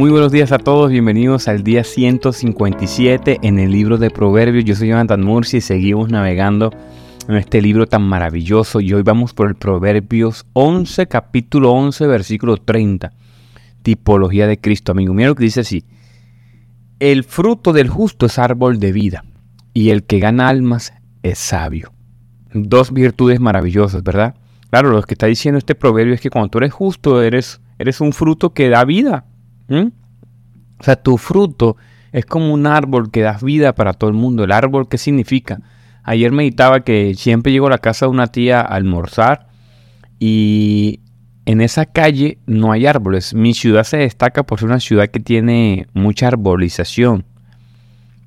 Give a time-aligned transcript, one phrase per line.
[0.00, 4.64] Muy buenos días a todos, bienvenidos al día 157 en el libro de Proverbios.
[4.64, 6.70] Yo soy Jonathan Murci y seguimos navegando
[7.28, 12.56] en este libro tan maravilloso y hoy vamos por el Proverbios 11, capítulo 11, versículo
[12.56, 13.12] 30.
[13.82, 15.12] Tipología de Cristo, amigo.
[15.12, 15.84] Mira lo que dice así.
[16.98, 19.26] El fruto del justo es árbol de vida
[19.74, 21.92] y el que gana almas es sabio.
[22.54, 24.34] Dos virtudes maravillosas, ¿verdad?
[24.70, 28.00] Claro, lo que está diciendo este proverbio es que cuando tú eres justo, eres, eres
[28.00, 29.26] un fruto que da vida.
[30.80, 31.76] O sea, tu fruto
[32.10, 34.44] es como un árbol que da vida para todo el mundo.
[34.44, 35.60] ¿El árbol qué significa?
[36.02, 39.48] Ayer meditaba que siempre llego a la casa de una tía a almorzar
[40.18, 41.00] y
[41.44, 43.34] en esa calle no hay árboles.
[43.34, 47.24] Mi ciudad se destaca por ser una ciudad que tiene mucha arbolización,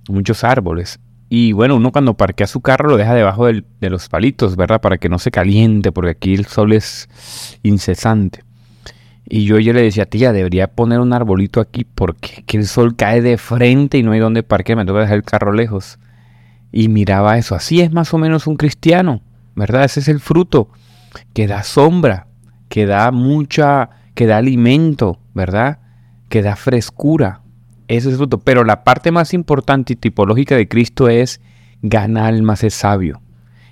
[0.07, 0.99] muchos árboles.
[1.29, 4.79] Y bueno, uno cuando parquea su carro lo deja debajo de los palitos, ¿verdad?
[4.79, 7.09] Para que no se caliente, porque aquí el sol es
[7.63, 8.43] incesante.
[9.25, 13.37] Y yo le decía, tía, debería poner un arbolito aquí porque el sol cae de
[13.37, 15.97] frente y no hay donde parquear, me que dejar el carro lejos.
[16.71, 19.21] Y miraba eso, así es más o menos un cristiano,
[19.55, 19.85] ¿verdad?
[19.85, 20.69] Ese es el fruto,
[21.33, 22.27] que da sombra,
[22.67, 25.79] que da mucha, que da alimento, ¿verdad?
[26.29, 27.41] Que da frescura.
[27.87, 28.39] Ese es el fruto.
[28.39, 31.39] Pero la parte más importante y tipológica de Cristo es
[31.81, 33.21] ganar almas es sabio.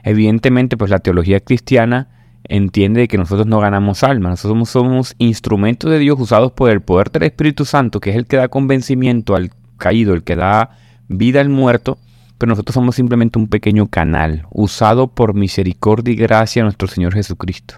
[0.03, 2.09] Evidentemente, pues la teología cristiana
[2.43, 7.11] entiende que nosotros no ganamos almas, nosotros somos, instrumentos de Dios usados por el poder
[7.11, 11.41] del Espíritu Santo, que es el que da convencimiento al caído, el que da vida
[11.41, 11.97] al muerto,
[12.37, 17.13] pero nosotros somos simplemente un pequeño canal usado por misericordia y gracia a nuestro Señor
[17.13, 17.75] Jesucristo.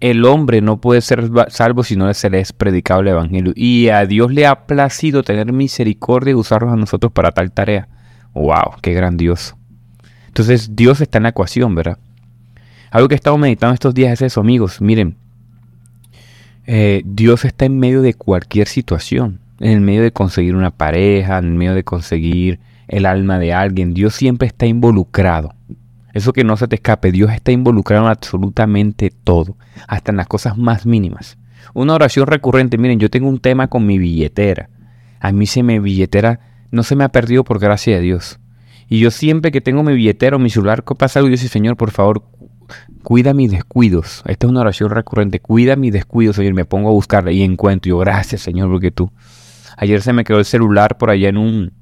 [0.00, 3.52] El hombre no puede ser salvo si no se le es predicado el Evangelio.
[3.54, 7.86] Y a Dios le ha placido tener misericordia y usarnos a nosotros para tal tarea.
[8.32, 8.76] ¡Wow!
[8.80, 9.58] ¡Qué grandioso!
[10.28, 11.98] Entonces Dios está en la ecuación, ¿verdad?
[12.90, 14.80] Algo que he estado meditando estos días es eso, amigos.
[14.80, 15.16] Miren,
[16.66, 19.40] eh, Dios está en medio de cualquier situación.
[19.60, 23.52] En el medio de conseguir una pareja, en el medio de conseguir el alma de
[23.52, 23.94] alguien.
[23.94, 25.54] Dios siempre está involucrado.
[26.12, 30.26] Eso que no se te escape, Dios está involucrado en absolutamente todo, hasta en las
[30.26, 31.38] cosas más mínimas.
[31.72, 34.70] Una oración recurrente, miren, yo tengo un tema con mi billetera.
[35.20, 36.40] A mí se me billetera
[36.70, 38.38] no se me ha perdido por gracia de Dios.
[38.88, 41.76] Y yo siempre que tengo mi billetera o mi celular pasa algo, yo digo, Señor,
[41.76, 42.24] por favor,
[43.02, 44.22] cuida mis descuidos.
[44.26, 45.40] Esta es una oración recurrente.
[45.40, 46.54] Cuida mis descuidos, Señor.
[46.54, 47.90] Me pongo a buscarla y encuentro.
[47.90, 49.10] yo, gracias, Señor, porque tú.
[49.76, 51.72] Ayer se me quedó el celular por allá en un.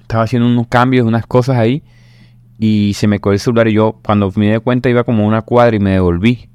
[0.00, 1.82] Estaba haciendo unos cambios, unas cosas ahí.
[2.58, 3.68] Y se me quedó el celular.
[3.68, 6.48] Y yo, cuando me di cuenta, iba como una cuadra y me devolví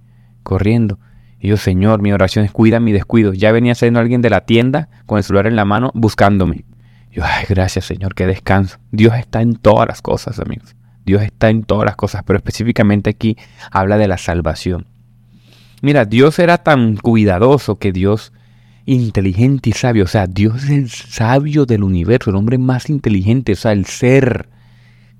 [0.43, 0.99] corriendo.
[1.39, 3.37] Y yo, Señor, mi oración es cuida mis descuidos.
[3.37, 6.65] Ya venía saliendo alguien de la tienda con el celular en la mano buscándome.
[7.11, 8.77] Yo, ay, gracias, Señor, qué descanso.
[8.91, 10.75] Dios está en todas las cosas, amigos.
[11.09, 13.35] Dios está en todas las cosas, pero específicamente aquí
[13.71, 14.85] habla de la salvación.
[15.81, 18.31] Mira, Dios era tan cuidadoso que Dios
[18.85, 23.53] inteligente y sabio, o sea, Dios es el sabio del universo, el hombre más inteligente,
[23.53, 24.49] o sea, el ser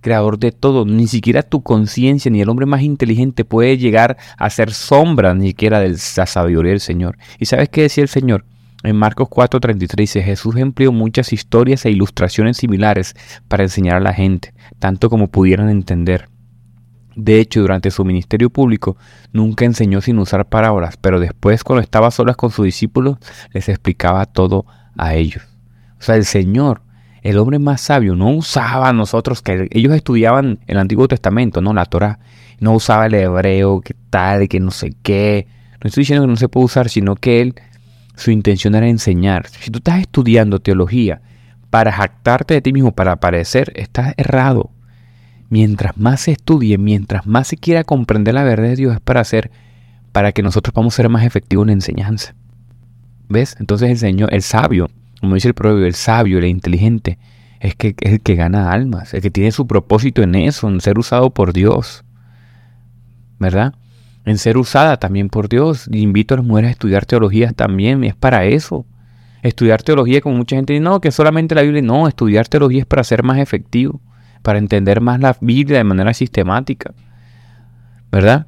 [0.02, 0.86] creador de todo.
[0.86, 5.48] Ni siquiera tu conciencia ni el hombre más inteligente puede llegar a ser sombra ni
[5.48, 7.18] siquiera de la sabiduría del Señor.
[7.40, 8.46] ¿Y sabes qué decía el Señor?
[8.84, 13.14] En Marcos 4:33 dice, Jesús empleó muchas historias e ilustraciones similares
[13.50, 16.30] para enseñar a la gente, tanto como pudieran entender.
[17.16, 18.96] De hecho, durante su ministerio público
[19.34, 23.18] nunca enseñó sin usar parábolas, pero después cuando estaba solas con sus discípulos
[23.52, 24.66] les explicaba todo
[24.96, 25.44] a ellos.
[26.00, 26.82] O sea, el Señor,
[27.22, 31.74] el hombre más sabio, no usaba a nosotros, que ellos estudiaban el Antiguo Testamento, no
[31.74, 32.20] la Torah,
[32.62, 35.48] no usaba el hebreo, que tal, que no sé qué.
[35.84, 37.56] No estoy diciendo que no se puede usar, sino que él
[38.20, 39.48] su intención era enseñar.
[39.48, 41.22] Si tú estás estudiando teología
[41.70, 44.72] para jactarte de ti mismo, para aparecer, estás errado.
[45.50, 49.22] Mientras más se estudie, mientras más se quiera comprender la verdad de Dios, es para
[49.22, 49.52] hacer,
[50.12, 52.36] para que nosotros podamos ser más efectivos en la enseñanza.
[53.30, 53.56] ¿Ves?
[53.60, 54.90] Entonces el Señor, el sabio,
[55.22, 57.18] como dice el proverbio, el sabio, el inteligente,
[57.62, 60.82] es, que, es el que gana almas, el que tiene su propósito en eso, en
[60.82, 62.04] ser usado por Dios.
[63.40, 63.76] ¿Verdad?
[64.26, 65.90] En ser usada también por Dios.
[65.92, 68.86] invito a las mujeres a estudiar teología también, es para eso.
[69.42, 72.86] Estudiar teología, como mucha gente dice, no, que solamente la Biblia, no, estudiar teología es
[72.86, 74.02] para ser más efectivo,
[74.42, 76.94] para entender más la Biblia de manera sistemática.
[78.12, 78.48] ¿Verdad?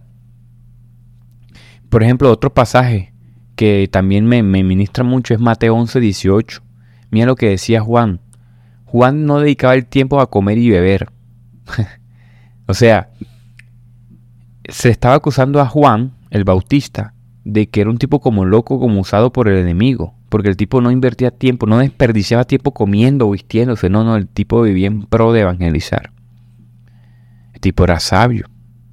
[1.89, 3.13] Por ejemplo, otro pasaje
[3.56, 6.62] que también me, me ministra mucho es Mateo 11, 18.
[7.09, 8.19] Mira lo que decía Juan.
[8.85, 11.12] Juan no dedicaba el tiempo a comer y beber.
[12.67, 13.12] o sea,
[14.68, 17.13] se estaba acusando a Juan, el Bautista,
[17.44, 20.81] de que era un tipo como loco, como usado por el enemigo, porque el tipo
[20.81, 25.04] no invertía tiempo, no desperdiciaba tiempo comiendo o vistiéndose, no, no, el tipo vivía en
[25.04, 26.12] pro de evangelizar.
[27.54, 28.48] El tipo era sabio,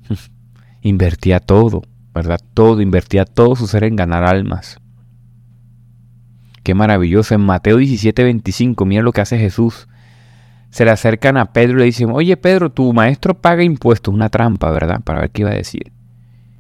[0.83, 1.83] invertía todo,
[2.15, 2.41] ¿verdad?
[2.55, 4.81] Todo, invertía todo su ser en ganar almas.
[6.69, 7.35] Qué maravilloso.
[7.35, 9.89] En Mateo 17, 25, mira lo que hace Jesús.
[10.71, 14.13] Se le acercan a Pedro y le dicen, oye Pedro, tu maestro paga impuestos.
[14.13, 15.01] Una trampa, ¿verdad?
[15.03, 15.93] Para ver qué iba a decir.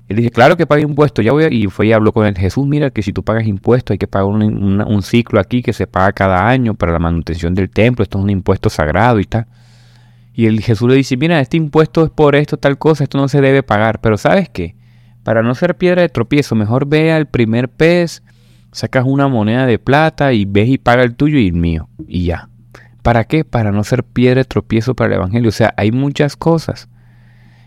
[0.08, 1.24] Él dice, claro que paga impuestos.
[1.24, 2.36] Ya voy y fue y habló con él.
[2.36, 4.42] Jesús, mira que si tú pagas impuestos hay que pagar un,
[4.80, 8.02] un, ciclo aquí que se paga cada año para la manutención del templo.
[8.02, 9.46] Esto es un impuesto sagrado y tal.
[10.32, 13.28] Y el Jesús le dice, mira, este impuesto es por esto, tal cosa, esto no
[13.28, 14.00] se debe pagar.
[14.00, 14.76] Pero ¿sabes qué?
[15.24, 18.22] Para no ser piedra de tropiezo, mejor ve al primer pez,
[18.72, 21.88] sacas una moneda de plata y ves y paga el tuyo y el mío.
[22.06, 22.48] Y ya.
[23.08, 23.42] ¿Para qué?
[23.42, 25.48] Para no ser piedra de tropiezo para el Evangelio.
[25.48, 26.90] O sea, hay muchas cosas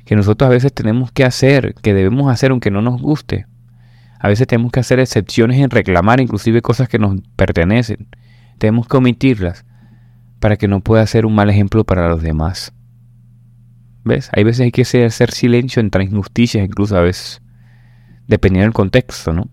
[0.05, 3.47] que nosotros a veces tenemos que hacer, que debemos hacer aunque no nos guste.
[4.19, 8.07] A veces tenemos que hacer excepciones en reclamar inclusive cosas que nos pertenecen.
[8.59, 9.65] Tenemos que omitirlas
[10.39, 12.71] para que no pueda ser un mal ejemplo para los demás.
[14.03, 14.29] ¿Ves?
[14.33, 17.41] Hay veces hay que hacer silencio entre injusticias, incluso a veces,
[18.27, 19.49] dependiendo del contexto, ¿no?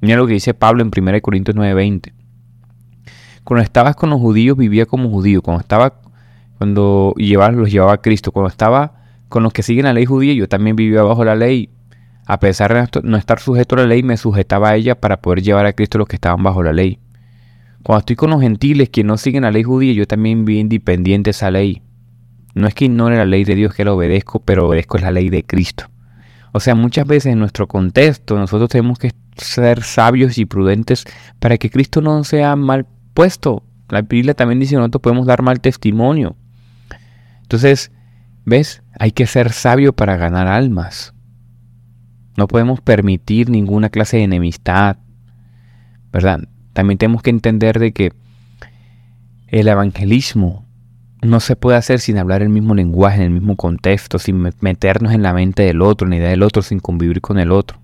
[0.00, 2.14] Mira lo que dice Pablo en 1 Corintios 9:20.
[3.44, 6.00] Cuando estabas con los judíos vivía como judío, cuando estaba
[6.60, 8.92] cuando llevaba, los llevaba a Cristo, cuando estaba
[9.30, 11.70] con los que siguen la ley judía, yo también vivía bajo la ley.
[12.26, 15.40] A pesar de no estar sujeto a la ley, me sujetaba a ella para poder
[15.40, 16.98] llevar a Cristo los que estaban bajo la ley.
[17.82, 21.30] Cuando estoy con los gentiles que no siguen la ley judía, yo también vi independiente
[21.30, 21.80] esa ley.
[22.54, 25.30] No es que ignore la ley de Dios, que la obedezco, pero obedezco la ley
[25.30, 25.84] de Cristo.
[26.52, 31.06] O sea, muchas veces en nuestro contexto nosotros tenemos que ser sabios y prudentes
[31.38, 33.62] para que Cristo no sea mal puesto.
[33.88, 36.36] La Biblia también dice que nosotros podemos dar mal testimonio.
[37.42, 37.90] Entonces,
[38.44, 38.82] ¿ves?
[38.98, 41.14] Hay que ser sabio para ganar almas.
[42.36, 44.98] No podemos permitir ninguna clase de enemistad,
[46.12, 46.48] ¿verdad?
[46.72, 48.12] También tenemos que entender de que
[49.48, 50.64] el evangelismo
[51.22, 55.12] no se puede hacer sin hablar el mismo lenguaje, en el mismo contexto, sin meternos
[55.12, 57.80] en la mente del otro, en la idea del otro, sin convivir con el otro.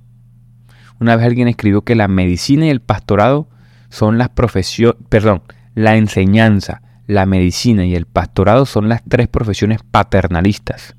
[1.00, 3.49] Una vez alguien escribió que la medicina y el pastorado
[3.88, 5.43] son las profesiones, perdón,
[5.75, 10.97] la enseñanza, la medicina y el pastorado son las tres profesiones paternalistas.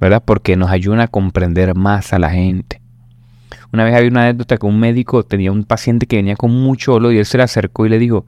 [0.00, 0.22] ¿verdad?
[0.24, 2.80] Porque nos ayuda a comprender más a la gente.
[3.72, 6.92] Una vez había una anécdota que un médico tenía un paciente que venía con mucho
[6.92, 8.26] dolor y él se le acercó y le dijo,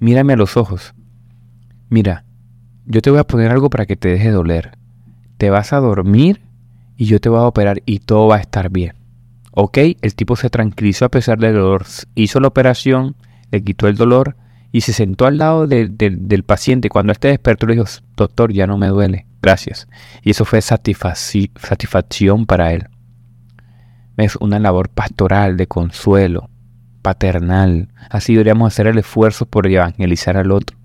[0.00, 0.94] mírame a los ojos,
[1.88, 2.24] mira,
[2.86, 4.78] yo te voy a poner algo para que te deje doler.
[5.36, 6.40] Te vas a dormir
[6.96, 8.94] y yo te voy a operar y todo va a estar bien.
[9.58, 13.16] Ok, el tipo se tranquilizó a pesar del dolor, hizo la operación,
[13.50, 14.36] le quitó el dolor
[14.70, 16.90] y se sentó al lado del paciente.
[16.90, 17.86] Cuando este despertó le dijo,
[18.16, 19.88] doctor, ya no me duele gracias.
[20.22, 22.88] Y eso fue satisfacción para él.
[24.18, 26.50] Es una labor pastoral, de consuelo,
[27.00, 27.88] paternal.
[28.10, 30.76] Así deberíamos hacer el esfuerzo por evangelizar al otro,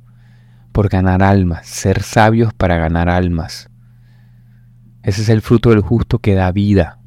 [0.71, 3.69] por ganar almas, ser sabios para ganar almas.
[5.03, 7.00] Ese es el fruto del justo que da vida.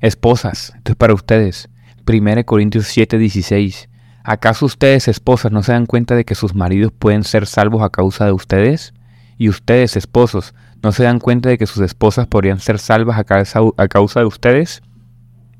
[0.00, 1.68] Esposas, esto es para ustedes.
[2.06, 3.88] 1 Corintios 7, 16.
[4.22, 7.90] ¿Acaso ustedes, esposas, no se dan cuenta de que sus maridos pueden ser salvos a
[7.90, 8.94] causa de ustedes?
[9.38, 13.24] Y ustedes, esposos, ¿no se dan cuenta de que sus esposas podrían ser salvas a
[13.24, 14.82] causa, de ustedes?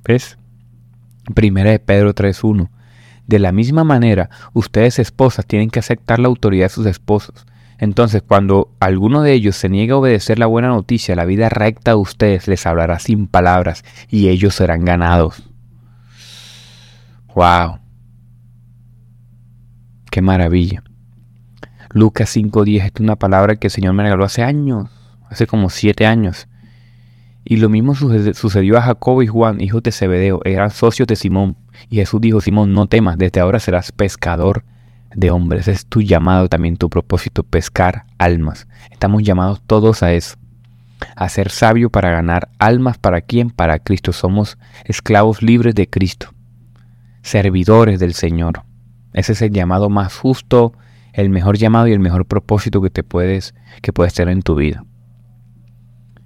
[0.04, 0.38] ¿Ves?
[1.34, 2.68] Primera de Pedro 3.1.
[3.26, 7.46] De la misma manera, ustedes esposas tienen que aceptar la autoridad de sus esposos.
[7.78, 11.92] Entonces, cuando alguno de ellos se niegue a obedecer la buena noticia, la vida recta
[11.92, 15.44] de ustedes les hablará sin palabras y ellos serán ganados.
[17.36, 17.78] ¡Wow!
[20.10, 20.82] ¡Qué maravilla!
[21.90, 24.90] Lucas 5.10 es una palabra que el Señor me regaló hace años,
[25.30, 26.48] hace como siete años.
[27.44, 31.56] Y lo mismo sucedió a Jacobo y Juan, hijos de Zebedeo, eran socios de Simón.
[31.88, 34.64] Y Jesús dijo, Simón, no temas, desde ahora serás pescador
[35.14, 35.68] de hombres.
[35.68, 38.66] Es tu llamado también, tu propósito, pescar almas.
[38.90, 40.36] Estamos llamados todos a eso.
[41.16, 42.98] A ser sabio para ganar almas.
[42.98, 43.50] ¿Para quién?
[43.50, 44.12] Para Cristo.
[44.12, 46.34] Somos esclavos libres de Cristo.
[47.22, 48.62] Servidores del Señor.
[49.12, 50.74] Ese es el llamado más justo,
[51.12, 54.54] el mejor llamado y el mejor propósito que te puedes, que puedes tener en tu
[54.54, 54.84] vida.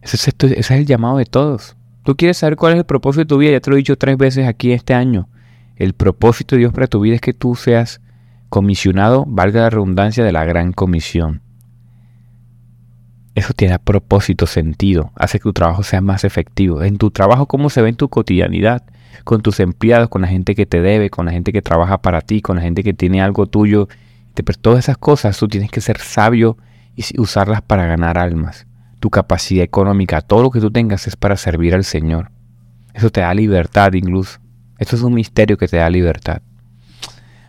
[0.02, 1.76] Ese es, ese es el llamado de todos.
[2.04, 3.96] Tú quieres saber cuál es el propósito de tu vida, ya te lo he dicho
[3.96, 5.28] tres veces aquí este año.
[5.76, 8.01] El propósito de Dios para tu vida es que tú seas
[8.52, 11.40] comisionado, valga la redundancia, de la gran comisión.
[13.34, 16.82] Eso tiene propósito, sentido, hace que tu trabajo sea más efectivo.
[16.82, 18.84] En tu trabajo, ¿cómo se ve en tu cotidianidad?
[19.24, 22.20] Con tus empleados, con la gente que te debe, con la gente que trabaja para
[22.20, 23.88] ti, con la gente que tiene algo tuyo
[24.34, 26.58] pero todas esas cosas tú tienes que ser sabio
[26.94, 28.66] y usarlas para ganar almas.
[29.00, 32.30] Tu capacidad económica, todo lo que tú tengas es para servir al Señor.
[32.92, 34.40] Eso te da libertad incluso.
[34.78, 36.42] Esto es un misterio que te da libertad.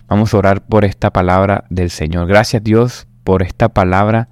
[0.08, 2.28] Vamos a orar por esta palabra del Señor.
[2.28, 4.30] Gracias Dios por esta palabra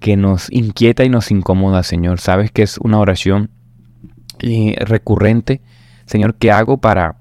[0.00, 2.20] que nos inquieta y nos incomoda, Señor.
[2.20, 3.50] Sabes que es una oración
[4.40, 5.60] eh, recurrente,
[6.06, 7.16] Señor, que hago para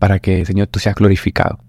[0.00, 1.60] para que, Señor, tú seas glorificado.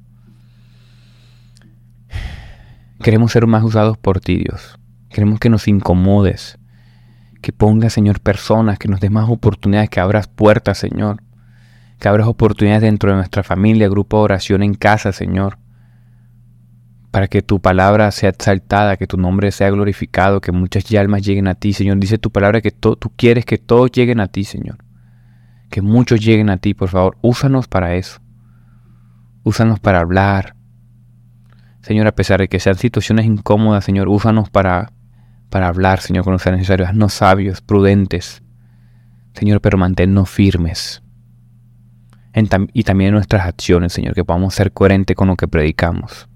[3.03, 4.79] Queremos ser más usados por ti, Dios.
[5.09, 6.57] Queremos que nos incomodes,
[7.41, 11.21] que pongas, Señor, personas, que nos des más oportunidades, que abras puertas, Señor.
[12.01, 15.60] Que abras oportunidades dentro de nuestra familia, grupo de oración en casa, Señor.
[17.12, 21.48] Para que tu palabra sea exaltada, que tu nombre sea glorificado, que muchas almas lleguen
[21.48, 22.00] a ti, Señor.
[22.00, 24.79] Dice tu palabra que tú quieres que todos lleguen a ti, Señor.
[25.70, 27.20] Que muchos lleguen a ti, por favor.
[27.22, 28.20] Úsanos para eso.
[29.43, 30.55] Úsanos para hablar,
[31.81, 34.91] Señor, a pesar de que sean situaciones incómodas, Señor, úsanos para,
[35.51, 36.88] para hablar, Señor, cuando sea necesario.
[36.88, 38.41] Haznos sabios, prudentes.
[39.34, 41.03] Señor, pero manténnos firmes.
[42.73, 46.29] Y también en nuestras acciones, Señor, que podamos ser coherentes con lo que predicamos.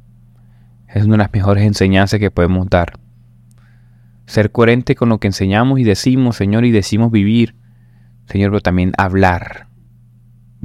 [0.87, 2.99] Es una de las mejores enseñanzas que podemos dar.
[4.25, 7.55] Ser coherente con lo que enseñamos y decimos, Señor, y decimos vivir.
[8.27, 9.67] Señor, pero también hablar.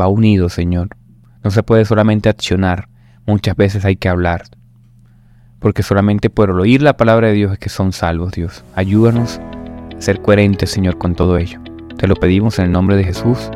[0.01, 0.97] Va unido, Señor.
[1.45, 2.89] No se puede solamente accionar.
[3.27, 4.43] Muchas veces hay que hablar
[5.61, 8.65] porque solamente por oír la palabra de Dios es que son salvos, Dios.
[8.75, 9.41] Ayúdanos
[9.97, 11.61] a ser coherentes, Señor, con todo ello.
[11.97, 13.51] Te lo pedimos en el nombre de Jesús.